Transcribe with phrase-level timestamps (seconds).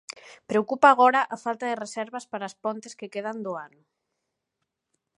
[0.49, 3.81] Preocupa agora a falta de reservas para as pontes que quedan do ano.